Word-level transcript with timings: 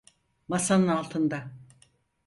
Masanın 0.47 0.87
altında. 0.87 1.51